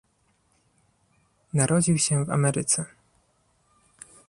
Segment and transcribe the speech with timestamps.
[1.53, 2.85] narodził się w Ameryce